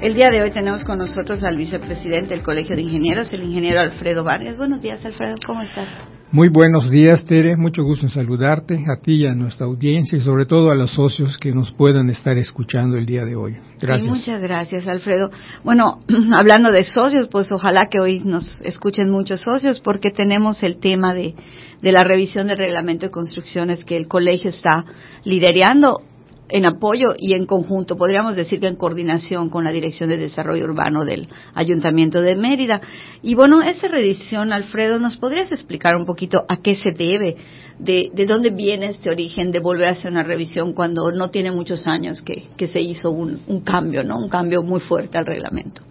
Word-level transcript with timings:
El 0.00 0.14
día 0.14 0.30
de 0.30 0.40
hoy 0.40 0.52
tenemos 0.52 0.84
con 0.84 0.98
nosotros 0.98 1.42
al 1.42 1.56
vicepresidente 1.56 2.32
del 2.32 2.44
Colegio 2.44 2.76
de 2.76 2.82
Ingenieros, 2.82 3.32
el 3.32 3.42
ingeniero 3.42 3.80
Alfredo 3.80 4.22
Vargas. 4.22 4.56
Buenos 4.56 4.80
días, 4.80 5.04
Alfredo. 5.04 5.34
¿Cómo 5.44 5.60
estás? 5.60 5.88
Muy 6.30 6.48
buenos 6.50 6.88
días, 6.88 7.24
Tere. 7.24 7.56
Mucho 7.56 7.82
gusto 7.82 8.06
en 8.06 8.10
saludarte, 8.10 8.76
a 8.76 9.02
ti 9.02 9.22
y 9.22 9.26
a 9.26 9.34
nuestra 9.34 9.66
audiencia 9.66 10.16
y 10.16 10.20
sobre 10.20 10.46
todo 10.46 10.70
a 10.70 10.76
los 10.76 10.92
socios 10.92 11.36
que 11.36 11.50
nos 11.50 11.72
puedan 11.72 12.10
estar 12.10 12.38
escuchando 12.38 12.96
el 12.96 13.06
día 13.06 13.24
de 13.24 13.34
hoy. 13.34 13.56
Gracias. 13.80 14.04
Sí, 14.04 14.08
muchas 14.08 14.40
gracias, 14.40 14.86
Alfredo. 14.86 15.32
Bueno, 15.64 15.98
hablando 16.32 16.70
de 16.70 16.84
socios, 16.84 17.26
pues 17.28 17.50
ojalá 17.50 17.86
que 17.86 17.98
hoy 17.98 18.20
nos 18.20 18.60
escuchen 18.62 19.10
muchos 19.10 19.40
socios 19.40 19.80
porque 19.80 20.12
tenemos 20.12 20.62
el 20.62 20.78
tema 20.78 21.12
de, 21.12 21.34
de 21.82 21.92
la 21.92 22.04
revisión 22.04 22.46
del 22.46 22.58
reglamento 22.58 23.06
de 23.06 23.10
construcciones 23.10 23.84
que 23.84 23.96
el 23.96 24.06
colegio 24.06 24.50
está 24.50 24.84
liderando 25.24 26.02
en 26.48 26.64
apoyo 26.64 27.14
y 27.18 27.34
en 27.34 27.46
conjunto, 27.46 27.96
podríamos 27.96 28.36
decir 28.36 28.60
que 28.60 28.66
en 28.66 28.76
coordinación 28.76 29.50
con 29.50 29.64
la 29.64 29.70
Dirección 29.70 30.08
de 30.08 30.16
Desarrollo 30.16 30.64
Urbano 30.64 31.04
del 31.04 31.28
Ayuntamiento 31.54 32.20
de 32.22 32.36
Mérida. 32.36 32.80
Y 33.22 33.34
bueno, 33.34 33.62
esa 33.62 33.88
revisión, 33.88 34.52
Alfredo, 34.52 34.98
¿nos 34.98 35.16
podrías 35.16 35.50
explicar 35.52 35.96
un 35.96 36.06
poquito 36.06 36.44
a 36.48 36.56
qué 36.56 36.74
se 36.74 36.92
debe? 36.92 37.36
De, 37.78 38.10
de 38.12 38.26
dónde 38.26 38.50
viene 38.50 38.86
este 38.86 39.08
origen 39.08 39.52
de 39.52 39.60
volver 39.60 39.86
a 39.86 39.92
hacer 39.92 40.10
una 40.10 40.24
revisión 40.24 40.72
cuando 40.72 41.12
no 41.12 41.28
tiene 41.28 41.52
muchos 41.52 41.86
años 41.86 42.22
que, 42.22 42.44
que 42.56 42.66
se 42.66 42.80
hizo 42.80 43.10
un, 43.10 43.40
un 43.46 43.60
cambio, 43.60 44.02
¿no? 44.02 44.18
Un 44.18 44.28
cambio 44.28 44.64
muy 44.64 44.80
fuerte 44.80 45.16
al 45.16 45.24
reglamento. 45.24 45.82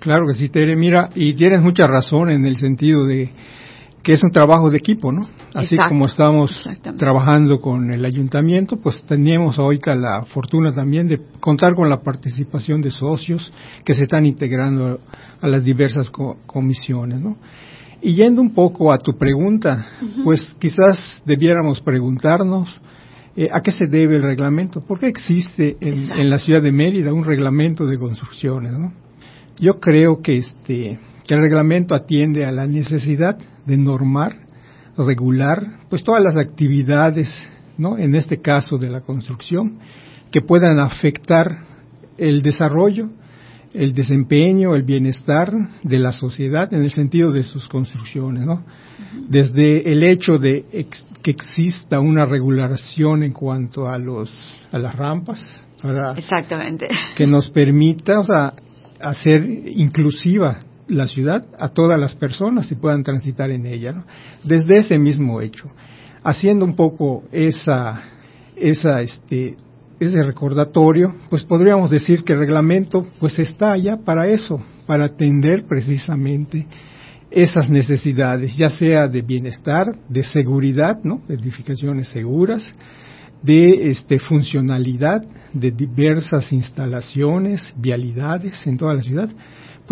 Claro 0.00 0.24
que 0.26 0.38
sí, 0.38 0.48
Tere. 0.48 0.74
Mira, 0.74 1.10
y 1.14 1.34
tienes 1.34 1.60
mucha 1.60 1.86
razón 1.86 2.30
en 2.30 2.46
el 2.46 2.56
sentido 2.56 3.04
de 3.06 3.30
que 4.02 4.12
es 4.12 4.22
un 4.22 4.30
trabajo 4.30 4.70
de 4.70 4.78
equipo, 4.78 5.12
¿no? 5.12 5.22
Así 5.54 5.74
Exacto, 5.74 5.90
como 5.90 6.06
estamos 6.06 6.68
trabajando 6.98 7.60
con 7.60 7.90
el 7.90 8.04
ayuntamiento, 8.04 8.76
pues 8.76 9.00
teníamos 9.02 9.58
ahorita 9.58 9.94
la 9.94 10.24
fortuna 10.24 10.72
también 10.72 11.06
de 11.06 11.20
contar 11.40 11.74
con 11.74 11.88
la 11.88 12.00
participación 12.00 12.80
de 12.80 12.90
socios 12.90 13.52
que 13.84 13.94
se 13.94 14.04
están 14.04 14.26
integrando 14.26 14.98
a 15.40 15.48
las 15.48 15.62
diversas 15.62 16.10
co 16.10 16.36
comisiones, 16.46 17.20
¿no? 17.20 17.36
Y 18.00 18.14
yendo 18.14 18.40
un 18.40 18.52
poco 18.52 18.92
a 18.92 18.98
tu 18.98 19.16
pregunta, 19.16 19.86
uh 20.00 20.04
-huh. 20.04 20.24
pues 20.24 20.56
quizás 20.58 21.22
debiéramos 21.24 21.80
preguntarnos 21.80 22.80
eh, 23.36 23.48
a 23.52 23.60
qué 23.60 23.70
se 23.70 23.86
debe 23.86 24.16
el 24.16 24.22
reglamento, 24.22 24.80
por 24.80 24.98
qué 24.98 25.06
existe 25.06 25.76
en, 25.80 26.10
en 26.10 26.28
la 26.28 26.38
ciudad 26.38 26.60
de 26.60 26.72
Mérida 26.72 27.12
un 27.12 27.24
reglamento 27.24 27.86
de 27.86 27.96
construcciones, 27.96 28.72
¿no? 28.72 28.92
Yo 29.58 29.78
creo 29.78 30.20
que 30.20 30.38
este 30.38 30.98
que 31.32 31.36
el 31.36 31.44
reglamento 31.44 31.94
atiende 31.94 32.44
a 32.44 32.52
la 32.52 32.66
necesidad 32.66 33.38
de 33.64 33.78
normar, 33.78 34.36
regular, 34.98 35.78
pues 35.88 36.04
todas 36.04 36.22
las 36.22 36.36
actividades, 36.36 37.34
¿no? 37.78 37.96
En 37.96 38.14
este 38.14 38.42
caso 38.42 38.76
de 38.76 38.90
la 38.90 39.00
construcción, 39.00 39.78
que 40.30 40.42
puedan 40.42 40.78
afectar 40.78 41.60
el 42.18 42.42
desarrollo, 42.42 43.08
el 43.72 43.94
desempeño, 43.94 44.74
el 44.74 44.82
bienestar 44.82 45.50
de 45.82 45.98
la 45.98 46.12
sociedad 46.12 46.70
en 46.74 46.82
el 46.82 46.90
sentido 46.90 47.32
de 47.32 47.44
sus 47.44 47.66
construcciones, 47.66 48.44
¿no? 48.44 48.62
Desde 49.30 49.90
el 49.90 50.02
hecho 50.02 50.36
de 50.36 50.66
ex 50.70 51.06
que 51.22 51.30
exista 51.30 51.98
una 52.00 52.26
regulación 52.26 53.22
en 53.22 53.32
cuanto 53.32 53.88
a 53.88 53.96
los 53.96 54.30
a 54.70 54.78
las 54.78 54.94
rampas, 54.94 55.40
para 55.80 56.12
Exactamente. 56.12 56.90
que 57.16 57.26
nos 57.26 57.48
permita, 57.48 58.20
o 58.20 58.24
sea, 58.24 58.52
hacer 59.00 59.42
inclusiva 59.74 60.58
la 60.92 61.08
ciudad 61.08 61.46
a 61.58 61.68
todas 61.68 61.98
las 61.98 62.14
personas 62.14 62.70
y 62.70 62.74
puedan 62.74 63.02
transitar 63.02 63.50
en 63.50 63.66
ella, 63.66 64.04
desde 64.44 64.78
ese 64.78 64.98
mismo 64.98 65.40
hecho, 65.40 65.70
haciendo 66.22 66.64
un 66.64 66.76
poco 66.76 67.24
esa, 67.32 68.02
este, 68.56 69.56
ese 69.98 70.22
recordatorio, 70.22 71.14
pues 71.30 71.44
podríamos 71.44 71.90
decir 71.90 72.24
que 72.24 72.34
el 72.34 72.40
reglamento, 72.40 73.06
pues 73.18 73.38
está 73.38 73.72
allá 73.72 73.96
para 73.96 74.28
eso, 74.28 74.62
para 74.86 75.04
atender 75.04 75.64
precisamente 75.66 76.66
esas 77.30 77.70
necesidades, 77.70 78.56
ya 78.56 78.68
sea 78.68 79.08
de 79.08 79.22
bienestar, 79.22 79.96
de 80.08 80.22
seguridad, 80.22 80.98
¿no? 81.02 81.22
Edificaciones 81.28 82.08
seguras, 82.08 82.74
de 83.42 83.90
este, 83.90 84.18
funcionalidad, 84.18 85.24
de 85.52 85.70
diversas 85.70 86.52
instalaciones, 86.52 87.72
vialidades 87.76 88.66
en 88.66 88.76
toda 88.76 88.94
la 88.94 89.02
ciudad, 89.02 89.30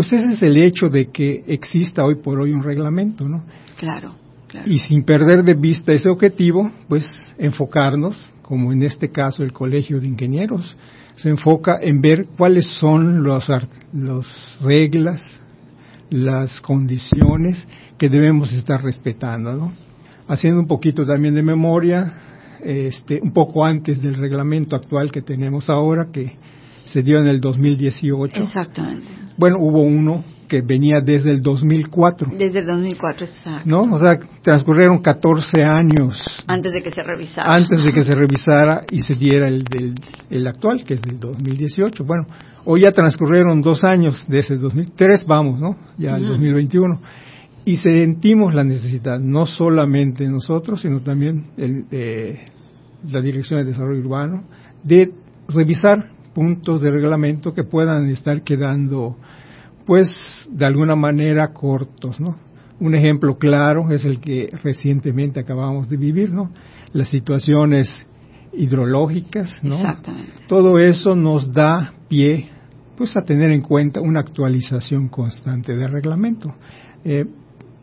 pues 0.00 0.14
ese 0.14 0.32
es 0.32 0.42
el 0.42 0.56
hecho 0.56 0.88
de 0.88 1.10
que 1.10 1.44
exista 1.46 2.02
hoy 2.06 2.14
por 2.14 2.40
hoy 2.40 2.52
un 2.52 2.62
reglamento, 2.62 3.28
¿no? 3.28 3.44
Claro, 3.76 4.14
claro. 4.48 4.66
Y 4.66 4.78
sin 4.78 5.04
perder 5.04 5.42
de 5.42 5.52
vista 5.52 5.92
ese 5.92 6.08
objetivo, 6.08 6.70
pues 6.88 7.04
enfocarnos, 7.36 8.30
como 8.40 8.72
en 8.72 8.82
este 8.82 9.10
caso 9.10 9.44
el 9.44 9.52
Colegio 9.52 10.00
de 10.00 10.06
Ingenieros, 10.06 10.74
se 11.16 11.28
enfoca 11.28 11.78
en 11.82 12.00
ver 12.00 12.28
cuáles 12.38 12.64
son 12.78 13.22
los, 13.22 13.46
las 13.92 14.58
reglas, 14.62 15.22
las 16.08 16.62
condiciones 16.62 17.68
que 17.98 18.08
debemos 18.08 18.54
estar 18.54 18.82
respetando, 18.82 19.52
¿no? 19.52 19.72
Haciendo 20.28 20.60
un 20.60 20.66
poquito 20.66 21.04
también 21.04 21.34
de 21.34 21.42
memoria, 21.42 22.10
este, 22.64 23.20
un 23.22 23.34
poco 23.34 23.66
antes 23.66 24.00
del 24.00 24.14
reglamento 24.14 24.76
actual 24.76 25.12
que 25.12 25.20
tenemos 25.20 25.68
ahora, 25.68 26.06
que 26.10 26.38
se 26.86 27.02
dio 27.02 27.18
en 27.18 27.26
el 27.26 27.38
2018. 27.38 28.44
Exactamente. 28.44 29.19
Bueno, 29.40 29.56
hubo 29.58 29.80
uno 29.80 30.22
que 30.46 30.60
venía 30.60 31.00
desde 31.00 31.30
el 31.30 31.40
2004. 31.40 32.28
Desde 32.36 32.58
el 32.58 32.66
2004, 32.66 33.26
exacto. 33.26 33.62
¿No? 33.64 33.80
O 33.94 33.98
sea, 33.98 34.18
transcurrieron 34.42 34.98
14 34.98 35.64
años. 35.64 36.20
Antes 36.46 36.74
de 36.74 36.82
que 36.82 36.90
se 36.90 37.02
revisara. 37.02 37.54
Antes 37.54 37.82
de 37.82 37.90
que 37.90 38.02
se 38.02 38.14
revisara 38.14 38.82
y 38.90 39.00
se 39.00 39.14
diera 39.14 39.48
el, 39.48 39.64
del, 39.64 39.94
el 40.28 40.46
actual, 40.46 40.84
que 40.84 40.94
es 40.94 41.00
del 41.00 41.18
2018. 41.18 42.04
Bueno, 42.04 42.26
hoy 42.66 42.82
ya 42.82 42.92
transcurrieron 42.92 43.62
dos 43.62 43.82
años 43.82 44.26
de 44.28 44.40
ese 44.40 44.56
2003, 44.56 45.24
vamos, 45.26 45.58
¿no? 45.58 45.78
Ya 45.96 46.16
el 46.16 46.24
uh 46.24 46.26
-huh. 46.26 46.30
2021. 46.32 47.00
Y 47.64 47.76
sentimos 47.76 48.54
la 48.54 48.64
necesidad, 48.64 49.18
no 49.18 49.46
solamente 49.46 50.28
nosotros, 50.28 50.82
sino 50.82 51.00
también 51.00 51.46
el, 51.56 51.86
eh, 51.90 52.44
la 53.10 53.22
Dirección 53.22 53.60
de 53.60 53.70
Desarrollo 53.70 54.00
Urbano, 54.00 54.42
de 54.84 55.10
revisar 55.48 56.19
puntos 56.34 56.80
de 56.80 56.90
reglamento 56.90 57.52
que 57.52 57.64
puedan 57.64 58.06
estar 58.06 58.42
quedando, 58.42 59.16
pues, 59.86 60.48
de 60.50 60.64
alguna 60.64 60.94
manera 60.96 61.52
cortos, 61.52 62.20
¿no? 62.20 62.36
Un 62.78 62.94
ejemplo 62.94 63.36
claro 63.38 63.90
es 63.90 64.04
el 64.04 64.20
que 64.20 64.48
recientemente 64.62 65.40
acabamos 65.40 65.88
de 65.88 65.96
vivir, 65.96 66.32
¿no? 66.32 66.50
Las 66.92 67.08
situaciones 67.08 68.06
hidrológicas, 68.52 69.62
¿no? 69.62 69.76
Exactamente. 69.76 70.32
Todo 70.48 70.78
eso 70.78 71.14
nos 71.14 71.52
da 71.52 71.92
pie, 72.08 72.48
pues, 72.96 73.16
a 73.16 73.24
tener 73.24 73.50
en 73.50 73.62
cuenta 73.62 74.00
una 74.00 74.20
actualización 74.20 75.08
constante 75.08 75.76
del 75.76 75.90
reglamento. 75.90 76.54
Eh, 77.04 77.26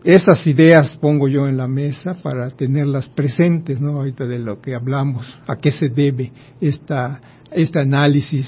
esas 0.04 0.46
ideas 0.48 0.96
pongo 0.98 1.28
yo 1.28 1.48
en 1.48 1.58
la 1.58 1.68
mesa 1.68 2.16
para 2.22 2.50
tenerlas 2.50 3.10
presentes, 3.10 3.82
¿no? 3.82 3.98
Ahorita 3.98 4.26
de 4.26 4.40
lo 4.40 4.62
que 4.62 4.76
hablamos, 4.76 5.40
a 5.48 5.58
qué 5.58 5.72
se 5.72 5.90
debe 5.90 6.32
esta 6.62 7.20
este 7.52 7.80
análisis 7.80 8.48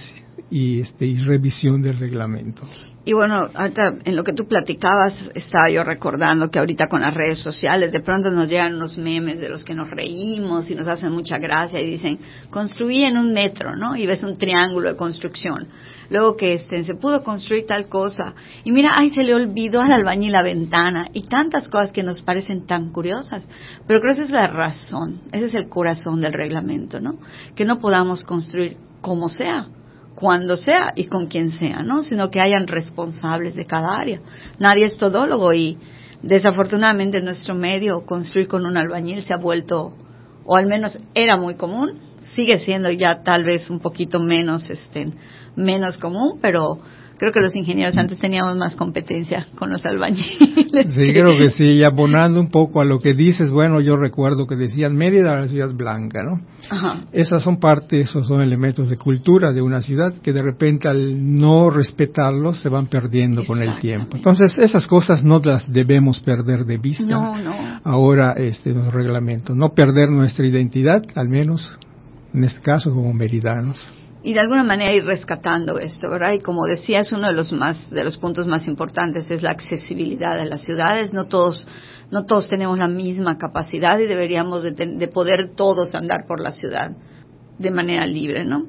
y, 0.50 0.82
este, 0.82 1.06
y 1.06 1.18
revisión 1.18 1.82
del 1.82 1.98
reglamento. 1.98 2.64
Y 3.10 3.14
bueno, 3.14 3.50
ahorita 3.56 3.96
en 4.04 4.16
lo 4.16 4.24
que 4.24 4.34
tú 4.34 4.48
platicabas, 4.48 5.16
estaba 5.34 5.68
yo 5.72 5.84
recordando 5.84 6.52
que 6.52 6.60
ahorita 6.60 6.90
con 6.90 7.02
las 7.02 7.12
redes 7.12 7.40
sociales 7.40 7.92
de 7.92 8.02
pronto 8.02 8.30
nos 8.30 8.48
llegan 8.48 8.76
unos 8.76 9.00
memes 9.00 9.40
de 9.40 9.50
los 9.50 9.64
que 9.64 9.74
nos 9.74 9.90
reímos 9.90 10.70
y 10.70 10.76
nos 10.76 10.88
hacen 10.88 11.12
mucha 11.12 11.40
gracia 11.40 11.82
y 11.82 11.90
dicen, 11.90 12.20
construí 12.52 13.04
en 13.04 13.18
un 13.18 13.34
metro, 13.34 13.76
¿no? 13.76 13.96
Y 13.96 14.06
ves 14.06 14.22
un 14.22 14.38
triángulo 14.38 14.90
de 14.90 14.96
construcción. 14.96 15.70
Luego 16.12 16.38
que 16.38 16.54
este, 16.54 16.84
se 16.84 16.94
pudo 16.94 17.24
construir 17.24 17.66
tal 17.66 17.88
cosa. 17.90 18.36
Y 18.64 18.72
mira, 18.72 18.92
ay, 18.94 19.12
se 19.12 19.24
le 19.24 19.34
olvidó 19.34 19.82
al 19.82 19.92
albañil 19.92 20.32
la 20.32 20.44
ventana. 20.44 21.08
Y 21.12 21.24
tantas 21.24 21.68
cosas 21.68 21.92
que 21.92 22.04
nos 22.04 22.22
parecen 22.22 22.68
tan 22.68 22.92
curiosas. 22.92 23.44
Pero 23.88 24.02
creo 24.02 24.14
que 24.14 24.22
esa 24.22 24.26
es 24.26 24.34
la 24.34 24.48
razón, 24.54 25.22
ese 25.32 25.48
es 25.48 25.56
el 25.56 25.68
corazón 25.68 26.22
del 26.22 26.34
reglamento, 26.34 27.02
¿no? 27.02 27.18
Que 27.56 27.66
no 27.66 27.80
podamos 27.80 28.24
construir 28.24 28.78
como 29.02 29.30
sea 29.30 29.68
cuando 30.20 30.58
sea 30.58 30.92
y 30.96 31.06
con 31.06 31.28
quien 31.28 31.52
sea, 31.52 31.82
¿no? 31.82 32.04
Sino 32.04 32.30
que 32.30 32.42
hayan 32.42 32.68
responsables 32.68 33.56
de 33.56 33.66
cada 33.66 33.98
área. 33.98 34.20
Nadie 34.60 34.88
es 34.88 34.98
todólogo 34.98 35.54
y 35.54 35.78
desafortunadamente 36.22 37.20
en 37.20 37.26
nuestro 37.26 37.56
medio 37.56 38.06
construir 38.06 38.48
con 38.50 38.66
un 38.66 38.76
albañil 38.76 39.24
se 39.24 39.34
ha 39.34 39.38
vuelto, 39.38 39.94
o 40.46 40.58
al 40.58 40.68
menos 40.68 41.00
era 41.14 41.38
muy 41.38 41.56
común, 41.56 41.94
sigue 42.36 42.60
siendo 42.60 42.92
ya 42.92 43.24
tal 43.24 43.46
vez 43.46 43.70
un 43.70 43.80
poquito 43.80 44.20
menos, 44.20 44.70
este, 44.70 45.10
menos 45.56 45.98
común, 45.98 46.40
pero 46.42 46.80
Creo 47.20 47.34
que 47.34 47.42
los 47.42 47.54
ingenieros 47.54 47.98
antes 47.98 48.18
teníamos 48.18 48.56
más 48.56 48.78
competencia 48.78 49.46
con 49.58 49.70
los 49.70 49.86
albañiles. 49.86 50.94
Sí, 50.94 51.12
creo 51.12 51.38
que 51.38 51.50
sí. 51.50 51.66
Y 51.66 51.84
abonando 51.84 52.40
un 52.40 52.50
poco 52.50 52.80
a 52.80 52.86
lo 52.86 52.98
que 53.00 53.14
dices, 53.14 53.50
bueno, 53.50 53.82
yo 53.82 53.98
recuerdo 53.98 54.48
que 54.48 54.56
decían 54.56 54.96
Mérida 54.96 55.36
la 55.36 55.48
ciudad 55.48 55.70
blanca, 55.74 56.20
¿no? 56.24 56.42
Ajá. 56.70 57.02
Esas 57.12 57.44
son 57.44 57.60
partes, 57.60 58.10
esos 58.10 58.28
son 58.28 58.42
elementos 58.42 58.88
de 58.88 58.96
cultura 58.96 59.52
de 59.52 59.62
una 59.62 59.82
ciudad 59.82 60.14
que 60.22 60.32
de 60.32 60.42
repente 60.42 60.88
al 60.88 61.36
no 61.36 61.70
respetarlos 61.70 62.62
se 62.62 62.70
van 62.70 62.88
perdiendo 62.88 63.44
con 63.46 63.62
el 63.62 63.80
tiempo. 63.80 64.16
Entonces, 64.16 64.58
esas 64.58 64.88
cosas 64.88 65.24
no 65.24 65.42
las 65.44 65.72
debemos 65.72 66.22
perder 66.22 66.66
de 66.66 66.78
vista. 66.78 67.04
No, 67.04 67.38
no. 67.38 67.80
Ahora, 67.84 68.34
este, 68.38 68.74
los 68.74 68.94
reglamentos. 68.94 69.58
No 69.58 69.74
perder 69.74 70.10
nuestra 70.10 70.48
identidad, 70.48 71.04
al 71.16 71.28
menos 71.28 71.78
en 72.34 72.46
este 72.46 72.62
caso 72.62 72.92
como 72.92 73.12
meridanos 73.14 73.84
y 74.22 74.34
de 74.34 74.40
alguna 74.42 74.64
manera 74.64 74.92
ir 74.94 75.06
rescatando 75.06 75.80
esto, 75.80 76.10
¿verdad? 76.10 76.34
Y 76.34 76.40
como 76.40 76.66
decías, 76.66 77.12
uno 77.14 77.28
de 77.28 77.34
los 77.34 77.54
más 77.54 77.90
de 77.90 78.04
los 78.04 78.18
puntos 78.18 78.48
más 78.48 78.68
importantes 78.68 79.32
es 79.32 79.42
la 79.42 79.52
accesibilidad 79.52 80.38
de 80.38 80.46
las 80.46 80.62
ciudades. 80.62 81.14
No 81.14 81.26
todos 81.26 81.66
no 82.12 82.26
todos 82.26 82.50
tenemos 82.50 82.78
la 82.78 82.88
misma 82.88 83.38
capacidad 83.38 83.98
y 84.00 84.08
deberíamos 84.08 84.64
de, 84.64 84.72
de 84.72 85.08
poder 85.08 85.52
todos 85.56 85.96
andar 85.96 86.26
por 86.28 86.42
la 86.42 86.52
ciudad 86.52 86.92
de 87.58 87.72
manera 87.72 88.06
libre, 88.06 88.44
¿no? 88.44 88.68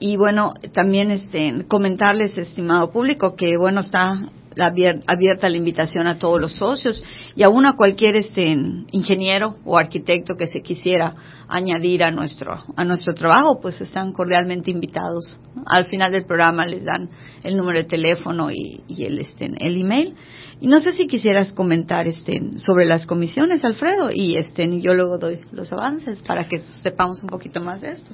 Y 0.00 0.16
bueno, 0.16 0.54
también 0.72 1.10
este 1.10 1.66
comentarles, 1.68 2.36
estimado 2.38 2.90
público, 2.90 3.34
que 3.36 3.56
bueno 3.56 3.80
está 3.80 4.30
abierta 4.56 5.48
la 5.48 5.56
invitación 5.56 6.06
a 6.06 6.18
todos 6.18 6.40
los 6.40 6.56
socios 6.56 7.02
y 7.36 7.42
aún 7.42 7.66
a 7.66 7.74
cualquier 7.74 8.16
este 8.16 8.56
ingeniero 8.90 9.56
o 9.64 9.78
arquitecto 9.78 10.36
que 10.36 10.48
se 10.48 10.62
quisiera 10.62 11.14
añadir 11.48 12.02
a 12.02 12.10
nuestro 12.10 12.64
a 12.76 12.84
nuestro 12.84 13.14
trabajo, 13.14 13.60
pues 13.60 13.80
están 13.80 14.12
cordialmente 14.12 14.70
invitados. 14.70 15.38
Al 15.66 15.86
final 15.86 16.12
del 16.12 16.24
programa 16.24 16.66
les 16.66 16.84
dan 16.84 17.08
el 17.42 17.56
número 17.56 17.78
de 17.78 17.84
teléfono 17.84 18.50
y, 18.50 18.82
el 18.88 19.18
este 19.18 19.50
el 19.58 19.80
email. 19.80 20.14
Y 20.60 20.66
no 20.66 20.80
sé 20.80 20.92
si 20.94 21.06
quisieras 21.06 21.52
comentar 21.52 22.08
este 22.08 22.40
sobre 22.58 22.84
las 22.84 23.06
comisiones, 23.06 23.64
Alfredo, 23.64 24.10
y 24.12 24.36
este 24.36 24.80
yo 24.80 24.94
luego 24.94 25.18
doy 25.18 25.40
los 25.52 25.72
avances 25.72 26.20
para 26.22 26.48
que 26.48 26.62
sepamos 26.82 27.22
un 27.22 27.28
poquito 27.28 27.60
más 27.60 27.80
de 27.80 27.92
esto. 27.92 28.10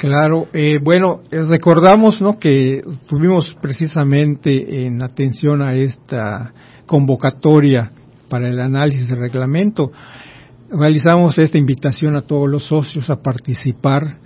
Claro, 0.00 0.48
eh, 0.54 0.78
bueno, 0.82 1.20
eh, 1.30 1.42
recordamos 1.42 2.22
¿no? 2.22 2.38
que 2.38 2.82
tuvimos 3.06 3.54
precisamente 3.60 4.86
en 4.86 5.02
atención 5.02 5.60
a 5.60 5.74
esta 5.74 6.54
convocatoria 6.86 7.90
para 8.30 8.48
el 8.48 8.58
análisis 8.60 9.06
del 9.06 9.18
reglamento, 9.18 9.92
realizamos 10.70 11.36
esta 11.36 11.58
invitación 11.58 12.16
a 12.16 12.22
todos 12.22 12.48
los 12.48 12.64
socios 12.64 13.10
a 13.10 13.20
participar, 13.20 14.16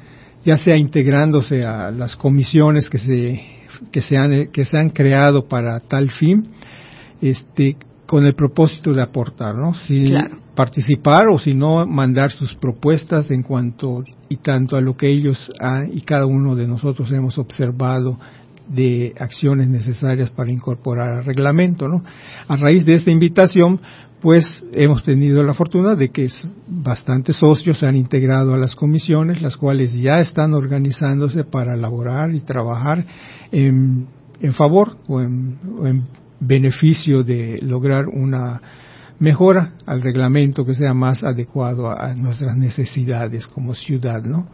ya 0.45 0.57
sea 0.57 0.77
integrándose 0.77 1.65
a 1.65 1.91
las 1.91 2.15
comisiones 2.15 2.89
que 2.89 3.01
se, 3.01 3.45
que 3.91 4.01
se, 4.01 4.17
han, 4.17 4.53
que 4.53 4.67
se 4.67 4.79
han 4.79 4.91
creado 4.91 5.49
para 5.49 5.81
tal 5.81 6.09
fin, 6.09 6.51
este, 7.21 7.77
con 8.07 8.25
el 8.25 8.35
propósito 8.35 8.93
de 8.93 9.03
aportar, 9.03 9.55
¿no? 9.55 9.75
Si 9.75 10.15
participar 10.55 11.25
o 11.33 11.39
si 11.39 11.55
no 11.55 11.85
mandar 11.87 12.31
sus 12.31 12.55
propuestas 12.55 13.31
en 13.31 13.43
cuanto 13.43 14.05
y 14.29 14.37
tanto 14.37 14.77
a 14.77 14.81
lo 14.81 14.97
que 14.97 15.09
ellos 15.09 15.51
y 15.93 16.01
cada 16.03 16.27
uno 16.27 16.55
de 16.55 16.67
nosotros 16.67 17.11
hemos 17.13 17.39
observado 17.39 18.19
de 18.69 19.15
acciones 19.19 19.69
necesarias 19.69 20.31
para 20.31 20.51
incorporar 20.51 21.11
al 21.11 21.25
reglamento, 21.25 21.89
¿no? 21.89 22.03
A 22.49 22.57
raíz 22.57 22.87
de 22.87 22.95
esta 22.95 23.11
invitación, 23.11 23.81
pues 24.21 24.65
hemos 24.73 25.05
tenido 25.05 25.43
la 25.43 25.53
fortuna 25.53 25.95
de 25.95 26.09
que 26.09 26.29
bastantes 26.67 27.37
socios 27.37 27.79
se 27.79 27.87
han 27.87 27.97
integrado 27.97 28.55
a 28.55 28.57
las 28.57 28.75
comisiones, 28.75 29.43
las 29.43 29.59
cuales 29.59 29.93
ya 29.93 30.21
están 30.21 30.55
organizándose 30.55 31.45
para 31.45 31.75
elaborar 31.75 32.35
y 32.35 32.41
trabajar 32.41 33.05
en, 33.53 34.07
en 34.41 34.53
favor 34.55 34.97
o 35.09 35.21
en, 35.21 35.59
o 35.79 35.87
en 35.87 36.05
beneficio 36.47 37.23
de 37.23 37.59
lograr 37.63 38.07
una 38.09 38.61
mejora 39.19 39.73
al 39.87 40.03
reglamento 40.03 40.65
que 40.65 40.75
sea 40.75 40.95
más 40.95 41.23
adecuado 41.23 41.91
a, 41.91 42.15
nuestras 42.15 42.57
necesidades 42.57 43.47
como 43.47 43.75
ciudad, 43.75 44.23
¿no? 44.23 44.49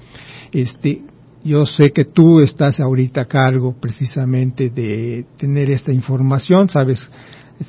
Este, 0.52 1.02
yo 1.44 1.64
sé 1.66 1.92
que 1.92 2.04
tú 2.04 2.40
estás 2.40 2.80
ahorita 2.80 3.22
a 3.22 3.24
cargo 3.24 3.74
precisamente 3.80 4.68
de 4.70 5.24
tener 5.38 5.70
esta 5.70 5.92
información, 5.92 6.68
sabes, 6.68 7.08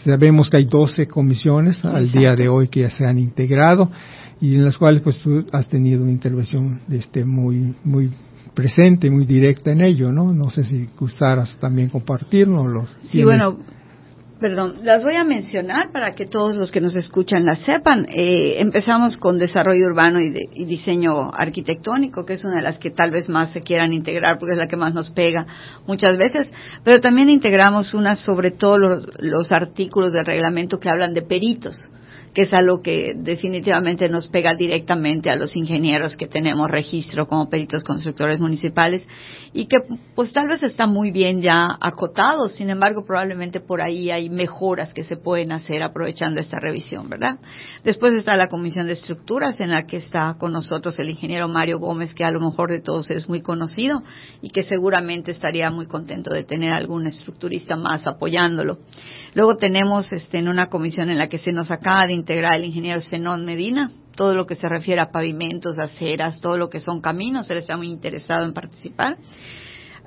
sabemos 0.03 0.49
que 0.49 0.57
hay 0.57 0.65
12 0.65 1.07
comisiones 1.07 1.83
al 1.85 2.11
día 2.11 2.35
de 2.35 2.49
hoy 2.49 2.67
que 2.67 2.81
ya 2.81 2.89
se 2.89 3.05
han 3.05 3.17
integrado 3.17 3.89
y 4.41 4.55
en 4.55 4.65
las 4.65 4.77
cuales 4.77 5.01
pues 5.01 5.19
tú 5.19 5.45
has 5.51 5.67
tenido 5.67 6.01
una 6.01 6.11
intervención 6.11 6.81
este 6.89 7.23
muy 7.23 7.75
muy 7.83 8.11
presente, 8.53 9.09
muy 9.09 9.25
directa 9.25 9.71
en 9.71 9.81
ello, 9.81 10.11
¿no? 10.11 10.33
No 10.33 10.49
sé 10.49 10.63
si 10.63 10.89
gustaras 10.99 11.55
también 11.57 11.89
compartirnos. 11.89 12.93
Sí, 13.03 13.23
bueno, 13.23 13.57
Perdón, 14.41 14.77
las 14.81 15.03
voy 15.03 15.17
a 15.17 15.23
mencionar 15.23 15.91
para 15.91 16.13
que 16.13 16.25
todos 16.25 16.55
los 16.55 16.71
que 16.71 16.81
nos 16.81 16.95
escuchan 16.95 17.45
las 17.45 17.59
sepan. 17.59 18.07
Eh, 18.09 18.55
empezamos 18.57 19.17
con 19.17 19.37
desarrollo 19.37 19.85
urbano 19.85 20.19
y, 20.19 20.65
diseño 20.65 21.29
arquitectónico, 21.31 22.25
que 22.25 22.33
es 22.33 22.43
una 22.43 22.55
de 22.55 22.63
las 22.63 22.79
que 22.79 22.89
tal 22.89 23.11
vez 23.11 23.29
más 23.29 23.51
se 23.51 23.61
quieran 23.61 23.93
integrar 23.93 24.39
porque 24.39 24.53
es 24.53 24.57
la 24.57 24.67
que 24.67 24.77
más 24.77 24.95
nos 24.95 25.11
pega 25.11 25.45
muchas 25.85 26.17
veces, 26.17 26.49
pero 26.83 26.99
también 26.99 27.29
integramos 27.29 27.93
una 27.93 28.15
sobre 28.15 28.49
todo 28.49 28.79
los 28.79 29.51
artículos 29.51 30.11
del 30.11 30.25
reglamento 30.25 30.79
que 30.79 30.89
hablan 30.89 31.13
de 31.13 31.21
peritos 31.21 31.91
que 32.33 32.43
es 32.43 32.53
algo 32.53 32.81
que 32.81 33.13
definitivamente 33.15 34.07
nos 34.09 34.27
pega 34.27 34.55
directamente 34.55 35.29
a 35.29 35.35
los 35.35 35.55
ingenieros 35.55 36.15
que 36.15 36.27
tenemos 36.27 36.69
registro 36.69 37.27
como 37.27 37.49
peritos 37.49 37.83
constructores 37.83 38.39
municipales 38.39 39.05
y 39.53 39.65
que 39.65 39.79
pues 40.15 40.31
tal 40.31 40.47
vez 40.47 40.63
está 40.63 40.87
muy 40.87 41.11
bien 41.11 41.41
ya 41.41 41.77
acotado, 41.79 42.47
sin 42.47 42.69
embargo 42.69 43.05
probablemente 43.05 43.59
por 43.59 43.81
ahí 43.81 44.11
hay 44.11 44.29
mejoras 44.29 44.93
que 44.93 45.03
se 45.03 45.17
pueden 45.17 45.51
hacer 45.51 45.83
aprovechando 45.83 46.39
esta 46.39 46.59
revisión, 46.59 47.09
¿verdad? 47.09 47.39
Después 47.83 48.13
está 48.13 48.37
la 48.37 48.47
Comisión 48.47 48.87
de 48.87 48.93
Estructuras 48.93 49.59
en 49.59 49.71
la 49.71 49.85
que 49.85 49.97
está 49.97 50.35
con 50.39 50.53
nosotros 50.53 50.97
el 50.99 51.09
ingeniero 51.09 51.49
Mario 51.49 51.79
Gómez, 51.79 52.13
que 52.13 52.23
a 52.23 52.31
lo 52.31 52.39
mejor 52.39 52.71
de 52.71 52.81
todos 52.81 53.09
es 53.11 53.27
muy 53.27 53.41
conocido 53.41 54.03
y 54.41 54.49
que 54.49 54.63
seguramente 54.63 55.31
estaría 55.31 55.69
muy 55.69 55.85
contento 55.85 56.33
de 56.33 56.43
tener 56.43 56.73
algún 56.73 57.07
estructurista 57.07 57.75
más 57.75 58.07
apoyándolo. 58.07 58.79
Luego 59.33 59.55
tenemos 59.55 60.11
este, 60.11 60.39
en 60.39 60.49
una 60.49 60.67
comisión 60.67 61.09
en 61.09 61.17
la 61.17 61.29
que 61.29 61.39
se 61.39 61.51
nos 61.51 61.71
acaba 61.71 62.07
de 62.07 62.13
integrar 62.21 62.55
el 62.55 62.65
ingeniero 62.65 63.01
Zenón 63.01 63.45
Medina, 63.45 63.91
todo 64.15 64.33
lo 64.33 64.45
que 64.45 64.55
se 64.55 64.69
refiere 64.69 65.01
a 65.01 65.11
pavimentos, 65.11 65.77
aceras, 65.79 66.39
todo 66.39 66.57
lo 66.57 66.69
que 66.69 66.79
son 66.79 67.01
caminos, 67.01 67.49
él 67.49 67.57
está 67.57 67.77
muy 67.77 67.87
interesado 67.87 68.45
en 68.45 68.53
participar. 68.53 69.17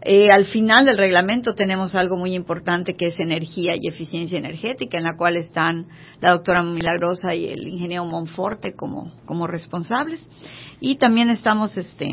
Eh, 0.07 0.31
al 0.31 0.45
final 0.45 0.85
del 0.85 0.99
reglamento 0.99 1.55
tenemos 1.55 1.95
algo 1.95 2.17
muy 2.17 2.35
importante 2.35 2.95
que 2.95 3.07
es 3.07 3.19
energía 3.19 3.73
y 3.75 3.89
eficiencia 3.89 4.39
energética, 4.39 4.99
en 4.99 5.05
la 5.05 5.17
cual 5.17 5.37
están 5.37 5.87
la 6.21 6.31
doctora 6.33 6.63
Milagrosa 6.63 7.35
y 7.35 7.47
el 7.47 7.67
ingeniero 7.67 8.05
Monforte 8.05 8.75
como, 8.75 9.11
como 9.25 9.47
responsables. 9.47 10.21
Y 10.79 10.97
también 10.97 11.31
estamos 11.31 11.75
este, 11.79 12.13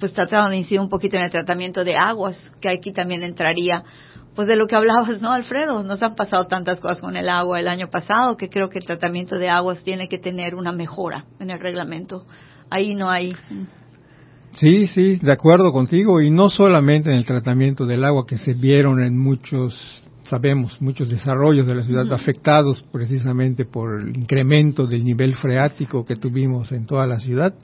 pues 0.00 0.14
tratando 0.14 0.50
de 0.50 0.56
incidir 0.56 0.80
un 0.80 0.88
poquito 0.88 1.16
en 1.16 1.24
el 1.24 1.30
tratamiento 1.30 1.84
de 1.84 1.96
aguas, 1.96 2.52
que 2.60 2.70
aquí 2.70 2.92
también 2.92 3.22
entraría 3.22 3.84
pues 4.36 4.46
de 4.46 4.56
lo 4.56 4.66
que 4.66 4.76
hablabas, 4.76 5.22
¿no, 5.22 5.32
Alfredo? 5.32 5.82
Nos 5.82 6.02
han 6.02 6.14
pasado 6.14 6.46
tantas 6.46 6.78
cosas 6.78 7.00
con 7.00 7.16
el 7.16 7.30
agua 7.30 7.58
el 7.58 7.68
año 7.68 7.88
pasado 7.88 8.36
que 8.36 8.50
creo 8.50 8.68
que 8.68 8.78
el 8.78 8.84
tratamiento 8.84 9.38
de 9.38 9.48
aguas 9.48 9.82
tiene 9.82 10.08
que 10.08 10.18
tener 10.18 10.54
una 10.54 10.72
mejora 10.72 11.24
en 11.40 11.50
el 11.50 11.58
reglamento. 11.58 12.26
Ahí 12.68 12.94
no 12.94 13.08
hay. 13.08 13.34
Sí, 14.52 14.86
sí, 14.86 15.16
de 15.16 15.32
acuerdo 15.32 15.72
contigo. 15.72 16.20
Y 16.20 16.30
no 16.30 16.50
solamente 16.50 17.10
en 17.10 17.16
el 17.16 17.24
tratamiento 17.24 17.86
del 17.86 18.04
agua, 18.04 18.26
que 18.26 18.36
se 18.36 18.52
vieron 18.52 19.02
en 19.02 19.18
muchos, 19.18 20.04
sabemos, 20.24 20.82
muchos 20.82 21.08
desarrollos 21.08 21.66
de 21.66 21.74
la 21.74 21.82
ciudad 21.82 22.12
afectados 22.12 22.84
precisamente 22.92 23.64
por 23.64 24.00
el 24.00 24.14
incremento 24.14 24.86
del 24.86 25.02
nivel 25.02 25.34
freático 25.34 26.04
que 26.04 26.16
tuvimos 26.16 26.72
en 26.72 26.84
toda 26.84 27.06
la 27.06 27.18
ciudad, 27.18 27.54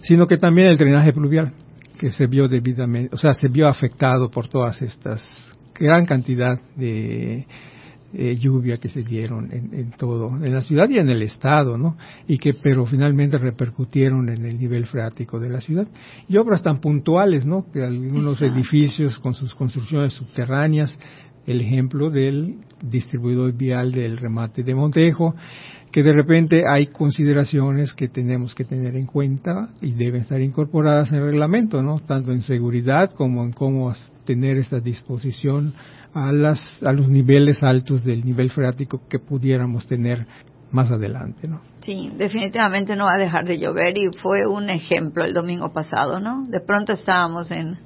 sino 0.00 0.26
que 0.26 0.38
también 0.38 0.68
el 0.68 0.78
drenaje 0.78 1.12
pluvial 1.12 1.52
que 1.98 2.10
se 2.10 2.26
vio 2.26 2.48
debidamente, 2.48 3.14
o 3.14 3.18
sea, 3.18 3.34
se 3.34 3.48
vio 3.48 3.68
afectado 3.68 4.30
por 4.30 4.48
todas 4.48 4.80
estas 4.80 5.20
gran 5.80 6.06
cantidad 6.06 6.60
de 6.76 7.46
eh, 8.12 8.36
lluvia 8.36 8.78
que 8.78 8.88
se 8.88 9.04
dieron 9.04 9.50
en, 9.52 9.92
todo, 9.92 10.36
en 10.44 10.52
la 10.52 10.62
ciudad 10.62 10.88
y 10.90 10.98
en 10.98 11.10
el 11.10 11.22
estado, 11.22 11.78
¿no? 11.78 11.96
Y 12.26 12.38
que, 12.38 12.54
pero 12.54 12.84
finalmente 12.84 13.38
repercutieron 13.38 14.28
en 14.28 14.44
el 14.46 14.58
nivel 14.58 14.86
freático 14.86 15.38
de 15.38 15.48
la 15.48 15.60
ciudad. 15.60 15.86
Y 16.28 16.36
obras 16.36 16.60
tan 16.60 16.80
puntuales, 16.80 17.46
¿no? 17.46 17.66
Que 17.72 17.84
algunos 17.84 18.42
edificios 18.42 19.18
con 19.20 19.32
sus 19.32 19.54
construcciones 19.54 20.12
subterráneas, 20.12 20.98
el 21.46 21.60
ejemplo 21.60 22.10
del 22.10 22.56
distribuidor 22.82 23.52
vial 23.52 23.92
del 23.92 24.16
remate 24.16 24.62
de 24.62 24.74
Montejo, 24.74 25.34
que 25.90 26.02
de 26.02 26.12
repente 26.12 26.64
hay 26.68 26.86
consideraciones 26.86 27.94
que 27.94 28.08
tenemos 28.08 28.54
que 28.54 28.64
tener 28.64 28.96
en 28.96 29.06
cuenta 29.06 29.70
y 29.80 29.92
deben 29.92 30.22
estar 30.22 30.40
incorporadas 30.40 31.10
en 31.10 31.18
el 31.18 31.24
reglamento, 31.24 31.82
¿no? 31.82 31.98
Tanto 31.98 32.32
en 32.32 32.42
seguridad 32.42 33.10
como 33.12 33.42
en 33.44 33.52
cómo 33.52 33.92
tener 34.24 34.56
esta 34.56 34.80
disposición 34.80 35.72
a, 36.14 36.32
las, 36.32 36.60
a 36.82 36.92
los 36.92 37.08
niveles 37.08 37.62
altos 37.62 38.04
del 38.04 38.24
nivel 38.24 38.50
freático 38.50 39.02
que 39.08 39.18
pudiéramos 39.18 39.86
tener 39.86 40.26
más 40.70 40.90
adelante, 40.90 41.48
¿no? 41.48 41.60
Sí, 41.82 42.12
definitivamente 42.16 42.94
no 42.94 43.04
va 43.04 43.14
a 43.14 43.18
dejar 43.18 43.44
de 43.44 43.58
llover 43.58 43.98
y 43.98 44.12
fue 44.22 44.46
un 44.46 44.70
ejemplo 44.70 45.24
el 45.24 45.34
domingo 45.34 45.72
pasado, 45.72 46.20
¿no? 46.20 46.44
De 46.46 46.60
pronto 46.60 46.92
estábamos 46.92 47.50
en 47.50 47.78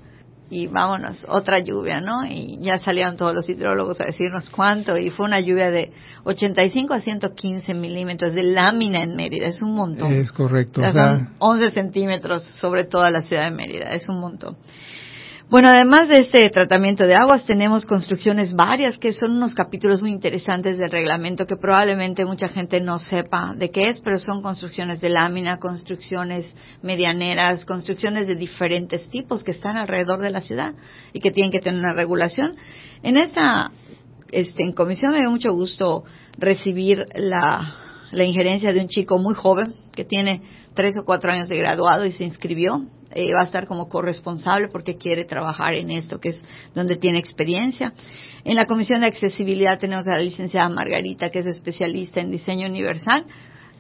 y 0.55 0.69
vámonos, 0.69 1.27
otra 1.27 1.59
lluvia, 1.59 2.01
¿no? 2.01 2.25
Y 2.25 2.59
ya 2.61 2.79
salieron 2.79 3.17
todos 3.17 3.35
los 3.35 3.49
hidrólogos 3.49 4.01
a 4.01 4.05
decirnos 4.05 4.51
cuánto 4.51 4.97
y 4.97 5.11
fue 5.11 5.27
una 5.27 5.41
lluvia 5.41 5.73
de 5.73 5.93
85 6.23 6.95
a 6.95 7.01
115 7.01 7.75
milímetros 7.75 8.35
de 8.35 8.45
lámina 8.45 9.03
en 9.03 9.17
Mérida, 9.17 9.49
es 9.49 9.61
un 9.63 9.75
montón. 9.75 10.13
Es 10.13 10.31
correcto. 10.31 10.81
O 10.81 10.85
sea, 10.85 10.93
son 10.93 11.35
11 11.41 11.73
centímetros 11.73 12.45
sobre 12.61 12.85
toda 12.85 13.11
la 13.11 13.23
ciudad 13.23 13.47
de 13.47 13.51
Mérida, 13.51 13.95
es 13.95 14.09
un 14.09 14.21
montón. 14.21 14.57
Bueno, 15.51 15.69
además 15.69 16.09
de 16.09 16.21
este 16.21 16.49
tratamiento 16.49 17.07
de 17.07 17.15
aguas, 17.15 17.45
tenemos 17.45 17.85
construcciones 17.85 18.55
varias 18.55 18.97
que 18.99 19.13
son 19.13 19.33
unos 19.33 19.55
capítulos 19.55 20.01
muy 20.01 20.11
interesantes 20.11 20.79
del 20.79 20.91
reglamento 20.91 21.47
que 21.47 21.57
probablemente 21.57 22.25
mucha 22.25 22.49
gente 22.49 22.81
no 22.81 22.99
sepa 22.99 23.55
de 23.55 23.71
qué 23.71 23.91
es, 23.91 24.01
pero 24.01 24.19
son 24.19 24.41
construcciones 24.41 25.03
de 25.03 25.11
lámina, 25.11 25.59
construcciones 25.59 26.53
medianeras, 26.83 27.67
construcciones 27.67 28.27
de 28.27 28.37
diferentes 28.37 29.09
tipos 29.11 29.45
que 29.45 29.51
están 29.51 29.77
alrededor 29.77 30.21
de 30.21 30.31
la 30.31 30.41
ciudad 30.41 30.75
y 31.13 31.21
que 31.21 31.31
tienen 31.31 31.53
que 31.53 31.61
tener 31.61 31.79
una 31.79 31.93
regulación. 31.93 32.57
En 33.03 33.19
esta 33.19 33.71
este, 34.33 34.63
en 34.65 34.73
comisión 34.73 35.13
me 35.13 35.21
dio 35.21 35.31
mucho 35.31 35.53
gusto 35.53 36.05
recibir 36.39 37.05
la, 37.15 37.75
la 38.13 38.25
injerencia 38.25 38.73
de 38.73 38.81
un 38.81 38.89
chico 38.89 39.19
muy 39.19 39.35
joven 39.35 39.75
que 39.93 40.07
tiene 40.07 40.43
tres 40.75 40.97
o 40.99 41.05
cuatro 41.05 41.31
años 41.31 41.51
de 41.51 41.59
graduado 41.59 42.07
y 42.07 42.13
se 42.13 42.25
inscribió 42.25 42.83
eh, 43.11 43.33
va 43.33 43.43
a 43.43 43.45
estar 43.45 43.67
como 43.67 43.89
corresponsable 43.89 44.69
porque 44.69 44.97
quiere 44.97 45.25
trabajar 45.25 45.75
en 45.75 45.91
esto, 45.91 46.21
que 46.21 46.31
es 46.31 46.43
donde 46.75 46.97
tiene 46.97 47.19
experiencia. 47.19 47.93
En 48.45 48.57
la 48.57 48.67
Comisión 48.67 49.01
de 49.01 49.07
Accesibilidad 49.07 49.79
tenemos 49.79 50.07
a 50.07 50.13
la 50.13 50.19
licenciada 50.19 50.69
Margarita, 50.69 51.31
que 51.31 51.41
es 51.41 51.47
especialista 51.47 52.21
en 52.21 52.31
diseño 52.31 52.67
universal. 52.67 53.25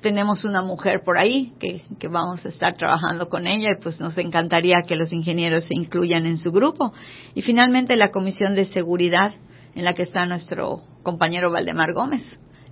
Tenemos 0.00 0.44
una 0.44 0.62
mujer 0.62 1.02
por 1.04 1.18
ahí 1.18 1.52
que, 1.58 1.82
que 1.98 2.08
vamos 2.08 2.44
a 2.44 2.48
estar 2.48 2.76
trabajando 2.76 3.28
con 3.28 3.46
ella 3.46 3.70
y 3.72 3.82
pues 3.82 4.00
nos 4.00 4.16
encantaría 4.18 4.82
que 4.82 4.96
los 4.96 5.12
ingenieros 5.12 5.64
se 5.64 5.74
incluyan 5.74 6.26
en 6.26 6.38
su 6.38 6.52
grupo. 6.52 6.92
Y 7.34 7.42
finalmente 7.42 7.96
la 7.96 8.10
Comisión 8.10 8.54
de 8.54 8.66
Seguridad, 8.66 9.32
en 9.74 9.84
la 9.84 9.94
que 9.94 10.02
está 10.02 10.26
nuestro 10.26 10.82
compañero 11.02 11.50
Valdemar 11.50 11.92
Gómez. 11.92 12.22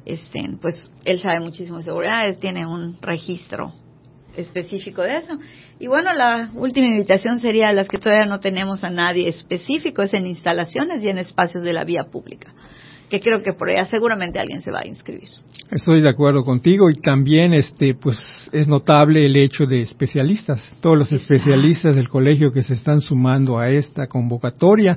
Este, 0.04 0.42
pues 0.60 0.90
él 1.04 1.20
sabe 1.20 1.40
muchísimo 1.40 1.78
de 1.78 1.84
seguridad, 1.84 2.36
tiene 2.38 2.66
un 2.66 3.00
registro 3.00 3.72
específico 4.36 5.02
de 5.02 5.18
eso. 5.18 5.38
Y 5.78 5.86
bueno, 5.86 6.12
la 6.12 6.50
última 6.54 6.86
invitación 6.86 7.38
sería 7.38 7.68
a 7.68 7.72
las 7.72 7.88
que 7.88 7.98
todavía 7.98 8.26
no 8.26 8.40
tenemos 8.40 8.84
a 8.84 8.90
nadie 8.90 9.28
específico, 9.28 10.02
es 10.02 10.14
en 10.14 10.26
instalaciones 10.26 11.02
y 11.02 11.08
en 11.08 11.18
espacios 11.18 11.64
de 11.64 11.72
la 11.72 11.84
vía 11.84 12.04
pública 12.04 12.52
que 13.12 13.20
creo 13.20 13.42
que 13.42 13.52
por 13.52 13.68
allá 13.68 13.84
seguramente 13.84 14.38
alguien 14.38 14.62
se 14.62 14.70
va 14.70 14.80
a 14.80 14.86
inscribir. 14.86 15.28
Estoy 15.70 16.00
de 16.00 16.08
acuerdo 16.08 16.44
contigo 16.44 16.88
y 16.88 16.94
también 16.94 17.52
este 17.52 17.94
pues 17.94 18.18
es 18.52 18.66
notable 18.66 19.26
el 19.26 19.36
hecho 19.36 19.66
de 19.66 19.82
especialistas, 19.82 20.72
todos 20.80 20.96
los 20.96 21.12
especialistas 21.12 21.94
del 21.94 22.08
colegio 22.08 22.54
que 22.54 22.62
se 22.62 22.72
están 22.72 23.02
sumando 23.02 23.58
a 23.58 23.68
esta 23.68 24.06
convocatoria 24.06 24.96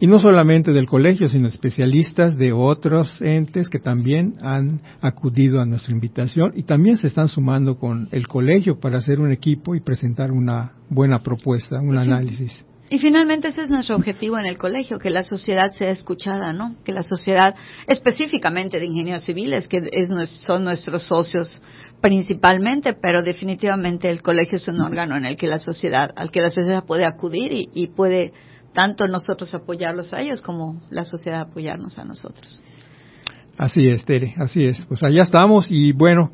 y 0.00 0.08
no 0.08 0.18
solamente 0.18 0.72
del 0.72 0.88
colegio, 0.88 1.28
sino 1.28 1.46
especialistas 1.46 2.36
de 2.36 2.52
otros 2.52 3.22
entes 3.22 3.68
que 3.68 3.78
también 3.78 4.32
han 4.42 4.80
acudido 5.00 5.60
a 5.60 5.64
nuestra 5.64 5.92
invitación 5.92 6.50
y 6.56 6.64
también 6.64 6.96
se 6.96 7.06
están 7.06 7.28
sumando 7.28 7.76
con 7.76 8.08
el 8.10 8.26
colegio 8.26 8.80
para 8.80 8.98
hacer 8.98 9.20
un 9.20 9.30
equipo 9.30 9.76
y 9.76 9.80
presentar 9.80 10.32
una 10.32 10.72
buena 10.90 11.22
propuesta, 11.22 11.80
un 11.80 11.96
análisis. 11.96 12.64
Y 12.92 12.98
finalmente 12.98 13.48
ese 13.48 13.62
es 13.62 13.70
nuestro 13.70 13.96
objetivo 13.96 14.38
en 14.38 14.44
el 14.44 14.58
colegio, 14.58 14.98
que 14.98 15.08
la 15.08 15.24
sociedad 15.24 15.72
sea 15.72 15.92
escuchada, 15.92 16.52
¿no? 16.52 16.76
Que 16.84 16.92
la 16.92 17.02
sociedad, 17.02 17.54
específicamente 17.86 18.78
de 18.78 18.84
ingenieros 18.84 19.24
civiles, 19.24 19.66
que 19.66 19.80
es, 19.90 20.10
son 20.44 20.64
nuestros 20.64 21.04
socios 21.04 21.62
principalmente, 22.02 22.92
pero 22.92 23.22
definitivamente 23.22 24.10
el 24.10 24.20
colegio 24.20 24.56
es 24.56 24.68
un 24.68 24.78
órgano 24.82 25.16
en 25.16 25.24
el 25.24 25.38
que 25.38 25.46
la 25.46 25.58
sociedad, 25.58 26.12
al 26.16 26.30
que 26.30 26.42
la 26.42 26.50
sociedad 26.50 26.84
puede 26.84 27.06
acudir 27.06 27.50
y, 27.52 27.70
y 27.72 27.86
puede 27.86 28.34
tanto 28.74 29.08
nosotros 29.08 29.54
apoyarlos 29.54 30.12
a 30.12 30.20
ellos 30.20 30.42
como 30.42 30.82
la 30.90 31.06
sociedad 31.06 31.40
apoyarnos 31.40 31.98
a 31.98 32.04
nosotros. 32.04 32.62
Así 33.56 33.88
es, 33.88 34.04
Tere, 34.04 34.34
así 34.36 34.66
es. 34.66 34.84
Pues 34.84 35.02
allá 35.02 35.22
estamos 35.22 35.70
y 35.70 35.92
bueno, 35.92 36.30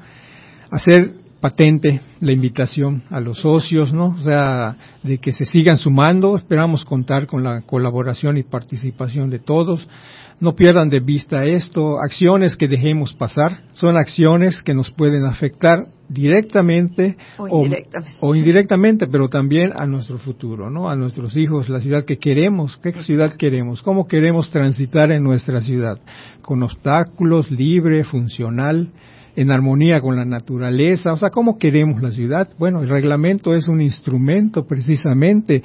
hacer 0.73 1.13
patente 1.41 2.01
la 2.21 2.33
invitación 2.33 3.03
a 3.11 3.21
los 3.21 3.39
socios, 3.39 3.93
¿no? 3.93 4.09
O 4.09 4.23
sea, 4.23 4.77
de 5.03 5.19
que 5.19 5.33
se 5.33 5.45
sigan 5.45 5.77
sumando. 5.77 6.37
Esperamos 6.37 6.85
contar 6.85 7.27
con 7.27 7.45
la 7.45 7.63
colaboración 7.63 8.37
y 8.39 8.43
participación 8.43 9.31
de 9.31 9.39
todos. 9.39 9.89
No 10.41 10.55
pierdan 10.55 10.91
de 10.91 11.01
vista 11.01 11.45
esto. 11.45 11.99
Acciones 12.01 12.57
que 12.57 12.69
dejemos 12.69 13.15
pasar 13.15 13.61
son 13.73 13.97
acciones 13.97 14.63
que 14.63 14.75
nos 14.75 14.91
pueden 14.91 15.25
afectar 15.25 15.87
directamente 16.09 17.17
o 17.37 17.65
indirectamente, 17.65 18.17
o, 18.21 18.35
indirectamente 18.35 19.07
pero 19.07 19.29
también 19.29 19.73
a 19.77 19.87
nuestro 19.87 20.19
futuro, 20.19 20.71
¿no? 20.71 20.89
A 20.89 20.97
nuestros 20.97 21.37
hijos, 21.37 21.69
la 21.69 21.81
ciudad 21.81 22.05
que 22.05 22.19
queremos, 22.19 22.79
qué 22.79 22.93
ciudad 22.93 23.35
queremos, 23.35 23.83
cómo 23.83 24.07
queremos 24.07 24.51
transitar 24.51 25.13
en 25.13 25.23
nuestra 25.23 25.61
ciudad, 25.61 26.01
con 26.41 26.63
obstáculos, 26.63 27.51
libre, 27.51 28.05
funcional, 28.05 28.91
en 29.39 29.53
armonía 29.53 30.01
con 30.01 30.17
la 30.17 30.25
naturaleza, 30.25 31.13
o 31.13 31.17
sea, 31.17 31.31
¿cómo 31.31 31.59
queremos 31.59 32.03
la 32.03 32.11
ciudad? 32.11 32.49
Bueno, 32.59 32.83
el 32.83 32.89
reglamento 32.89 33.55
es 33.55 33.69
un 33.69 33.81
instrumento 33.81 34.67
precisamente 34.67 35.63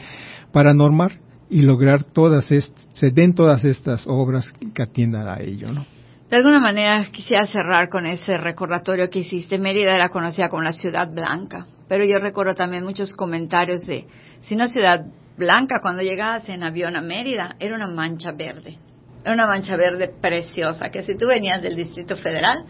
para 0.52 0.76
normar 0.76 1.14
y 1.50 1.64
lograr 1.64 2.04
todas 2.04 2.46
se 2.46 3.10
den 3.10 3.34
todas 3.34 3.66
estas 3.66 4.06
obras 4.06 4.54
que 4.76 4.84
atiendan 4.84 5.28
a 5.28 5.40
ello, 5.40 5.72
¿no? 5.72 5.84
De 6.30 6.38
alguna 6.38 6.60
manera 6.60 7.08
quisiera 7.12 7.48
cerrar 7.48 7.90
con 7.90 8.06
ese 8.06 8.38
recordatorio 8.38 9.10
que 9.10 9.20
hiciste. 9.20 9.58
Mérida 9.58 9.96
era 9.96 10.10
conocida 10.10 10.50
como 10.50 10.62
la 10.62 10.74
ciudad 10.74 11.12
blanca, 11.12 11.66
pero 11.88 12.06
yo 12.06 12.20
recuerdo 12.20 12.54
también 12.54 12.84
muchos 12.84 13.16
comentarios 13.16 13.88
de, 13.88 14.06
si 14.42 14.56
no 14.56 14.68
ciudad 14.68 15.04
blanca, 15.36 15.80
cuando 15.82 16.04
llegabas 16.04 16.48
en 16.48 16.62
avión 16.62 16.96
a 16.96 17.02
Mérida, 17.02 17.56
era 17.60 17.76
una 17.76 17.88
mancha 17.88 18.34
verde. 18.34 18.78
Era 19.24 19.34
una 19.34 19.48
mancha 19.48 19.76
verde 19.76 20.14
preciosa, 20.22 20.92
que 20.92 21.02
si 21.02 21.18
tú 21.18 21.26
venías 21.26 21.60
del 21.64 21.76
Distrito 21.76 22.18
Federal, 22.18 22.66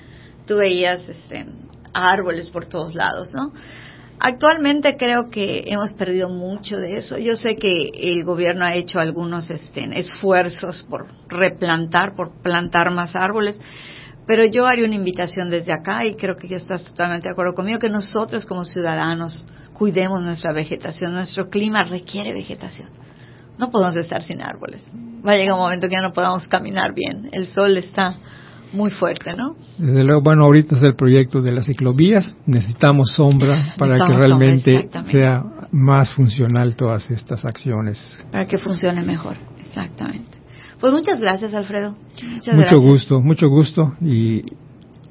tú 0.45 0.57
veías 0.57 1.07
este, 1.07 1.45
árboles 1.93 2.49
por 2.49 2.65
todos 2.65 2.95
lados, 2.95 3.33
¿no? 3.33 3.53
Actualmente 4.19 4.95
creo 4.95 5.29
que 5.29 5.65
hemos 5.67 5.93
perdido 5.93 6.29
mucho 6.29 6.77
de 6.77 6.97
eso. 6.97 7.17
Yo 7.17 7.35
sé 7.35 7.57
que 7.57 7.89
el 7.93 8.23
gobierno 8.23 8.63
ha 8.63 8.75
hecho 8.75 8.99
algunos 8.99 9.49
este, 9.49 9.99
esfuerzos 9.99 10.83
por 10.83 11.07
replantar, 11.27 12.15
por 12.15 12.41
plantar 12.41 12.91
más 12.91 13.15
árboles, 13.15 13.59
pero 14.25 14.45
yo 14.45 14.65
haría 14.65 14.85
una 14.85 14.95
invitación 14.95 15.49
desde 15.49 15.73
acá 15.73 16.05
y 16.05 16.15
creo 16.15 16.37
que 16.37 16.47
ya 16.47 16.57
estás 16.57 16.85
totalmente 16.85 17.27
de 17.27 17.31
acuerdo 17.33 17.53
conmigo 17.53 17.79
que 17.79 17.89
nosotros 17.89 18.45
como 18.45 18.63
ciudadanos 18.63 19.45
cuidemos 19.73 20.21
nuestra 20.21 20.53
vegetación. 20.53 21.13
Nuestro 21.13 21.49
clima 21.49 21.83
requiere 21.83 22.31
vegetación. 22.31 22.89
No 23.57 23.71
podemos 23.71 23.95
estar 23.97 24.23
sin 24.23 24.41
árboles. 24.41 24.85
Va 25.25 25.33
a 25.33 25.35
llegar 25.35 25.55
un 25.55 25.59
momento 25.59 25.89
que 25.89 25.95
ya 25.95 26.01
no 26.01 26.13
podamos 26.13 26.47
caminar 26.47 26.93
bien. 26.93 27.29
El 27.33 27.47
sol 27.47 27.75
está 27.77 28.15
muy 28.73 28.91
fuerte, 28.91 29.35
¿no? 29.35 29.55
Desde 29.77 30.03
luego, 30.03 30.21
bueno, 30.21 30.43
ahorita 30.45 30.75
es 30.75 30.81
el 30.81 30.95
proyecto 30.95 31.41
de 31.41 31.51
las 31.51 31.65
ciclovías, 31.65 32.35
necesitamos 32.45 33.11
sombra 33.13 33.73
para 33.77 33.95
que 34.05 34.13
realmente 34.13 34.89
sea 35.11 35.43
más 35.71 36.13
funcional 36.13 36.75
todas 36.75 37.09
estas 37.09 37.45
acciones. 37.45 37.99
Para 38.31 38.47
que 38.47 38.57
funcione 38.57 39.03
mejor, 39.03 39.37
exactamente. 39.65 40.37
Pues 40.79 40.91
muchas 40.91 41.19
gracias, 41.19 41.53
Alfredo. 41.53 41.95
mucho 42.53 42.79
gusto, 42.79 43.21
mucho 43.21 43.47
gusto 43.47 43.93
y 44.01 44.43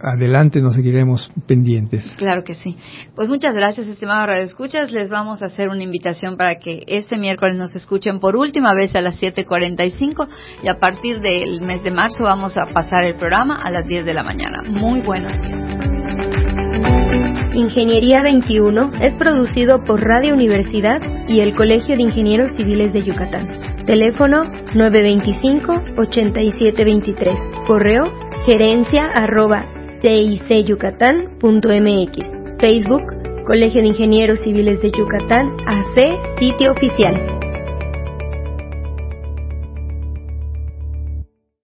adelante 0.03 0.61
nos 0.61 0.75
seguiremos 0.75 1.31
pendientes. 1.47 2.05
Claro 2.17 2.43
que 2.45 2.55
sí. 2.55 2.77
Pues 3.15 3.29
muchas 3.29 3.55
gracias, 3.55 3.87
estimado 3.87 4.27
Radio 4.27 4.45
Escuchas. 4.45 4.93
Les 4.93 5.11
vamos 5.11 5.43
a 5.43 5.47
hacer 5.47 5.69
una 5.69 5.83
invitación 5.83 6.37
para 6.37 6.57
que 6.57 6.85
este 6.87 7.19
miércoles 7.19 7.57
nos 7.57 7.75
escuchen 7.75 8.21
por 8.21 8.37
última 8.37 8.75
vez 8.75 8.95
a 8.95 9.01
las 9.01 9.21
7.45 9.21 10.29
y 10.63 10.69
a 10.69 10.79
partir 10.79 11.21
del 11.21 11.61
mes 11.63 11.83
de 11.83 11.91
marzo 11.91 12.25
vamos 12.25 12.57
a 12.57 12.67
pasar 12.67 13.05
el 13.05 13.15
programa 13.15 13.61
a 13.63 13.71
las 13.71 13.87
10 13.87 14.05
de 14.05 14.15
la 14.15 14.23
mañana. 14.23 14.63
Muy 14.69 15.01
buenos 15.01 15.33
días. 15.41 15.63
Ingeniería 17.55 18.23
21 18.23 18.93
es 19.03 19.13
producido 19.15 19.85
por 19.85 20.01
Radio 20.01 20.33
Universidad 20.33 21.03
y 21.29 21.41
el 21.41 21.55
Colegio 21.55 21.97
de 21.97 22.03
Ingenieros 22.03 22.53
Civiles 22.57 22.95
de 22.95 23.05
Yucatán. 23.05 23.85
Teléfono 23.85 24.45
925-8723. 24.75 27.67
Correo 27.67 28.05
gerencia 28.47 29.05
arroba 29.05 29.67
cicyucatán.mx. 30.03 32.61
Facebook, 32.61 33.03
Colegio 33.47 33.81
de 33.81 33.89
Ingenieros 33.89 34.39
Civiles 34.41 34.83
de 34.83 34.91
Yucatán, 34.91 35.57
AC, 35.67 35.97
sitio 36.39 36.73
oficial. 36.73 37.17